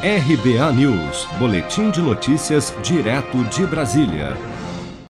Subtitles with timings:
[0.00, 4.36] RBA News, Boletim de Notícias, direto de Brasília.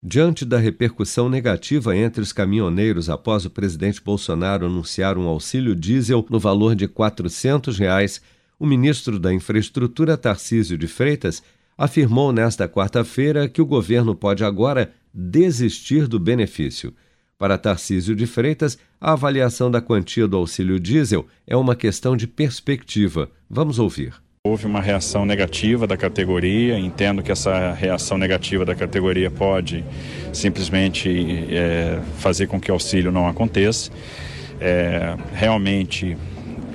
[0.02, 6.26] Diante da repercussão negativa entre os caminhoneiros após o presidente Bolsonaro anunciar um auxílio diesel
[6.28, 8.20] no valor de 400 reais,
[8.58, 11.44] o ministro da Infraestrutura, Tarcísio de Freitas,
[11.78, 16.92] afirmou nesta quarta-feira que o governo pode agora desistir do benefício.
[17.38, 22.26] Para Tarcísio de Freitas, a avaliação da quantia do auxílio diesel é uma questão de
[22.26, 23.30] perspectiva.
[23.48, 24.12] Vamos ouvir.
[24.44, 29.84] Houve uma reação negativa da categoria, entendo que essa reação negativa da categoria pode
[30.32, 33.92] simplesmente é, fazer com que o auxílio não aconteça.
[34.60, 36.16] É, realmente,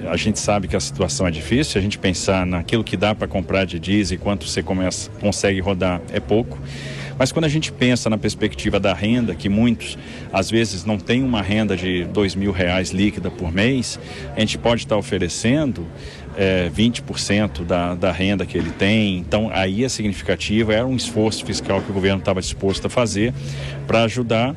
[0.10, 3.28] a gente sabe que a situação é difícil, a gente pensar naquilo que dá para
[3.28, 6.58] comprar de diesel e quanto você começa, consegue rodar é pouco.
[7.18, 9.98] Mas quando a gente pensa na perspectiva da renda, que muitos
[10.32, 14.00] às vezes não têm uma renda de dois mil reais líquida por mês,
[14.36, 15.86] a gente pode estar oferecendo
[16.38, 19.18] é, 20% da, da renda que ele tem.
[19.18, 23.34] Então aí é significativo, era um esforço fiscal que o governo estava disposto a fazer
[23.88, 24.56] para ajudar.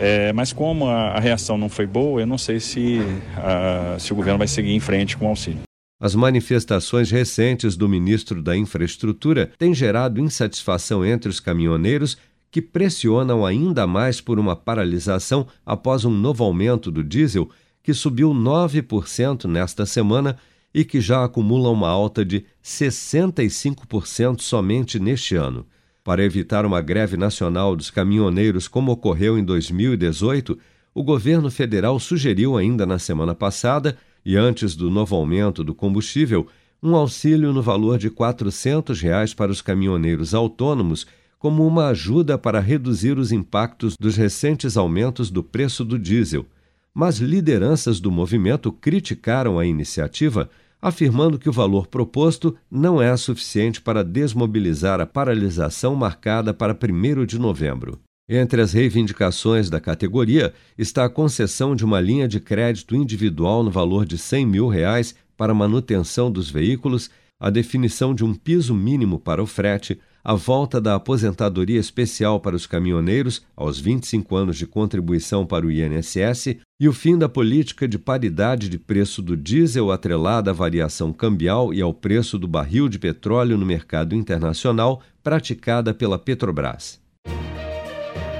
[0.00, 3.00] É, mas como a, a, reação não foi boa, eu não sei se,
[3.36, 5.67] a, se o governo vai seguir em frente com o auxílio.
[6.00, 12.16] As manifestações recentes do ministro da Infraestrutura têm gerado insatisfação entre os caminhoneiros
[12.52, 17.50] que pressionam ainda mais por uma paralisação após um novo aumento do diesel,
[17.82, 20.38] que subiu 9% nesta semana
[20.72, 25.66] e que já acumula uma alta de 65% somente neste ano.
[26.04, 30.56] Para evitar uma greve nacional dos caminhoneiros como ocorreu em 2018,
[30.94, 36.46] o governo federal sugeriu ainda na semana passada e antes do novo aumento do combustível,
[36.82, 41.06] um auxílio no valor de 400 reais para os caminhoneiros autônomos,
[41.38, 46.46] como uma ajuda para reduzir os impactos dos recentes aumentos do preço do diesel.
[46.94, 53.80] Mas lideranças do movimento criticaram a iniciativa, afirmando que o valor proposto não é suficiente
[53.80, 58.00] para desmobilizar a paralisação marcada para 1 de novembro.
[58.30, 63.70] Entre as reivindicações da categoria está a concessão de uma linha de crédito individual no
[63.70, 67.08] valor de 100 mil reais para manutenção dos veículos,
[67.40, 72.54] a definição de um piso mínimo para o frete, a volta da aposentadoria especial para
[72.54, 77.88] os caminhoneiros aos 25 anos de contribuição para o INSS e o fim da política
[77.88, 82.90] de paridade de preço do diesel atrelada à variação cambial e ao preço do barril
[82.90, 87.07] de petróleo no mercado internacional praticada pela Petrobras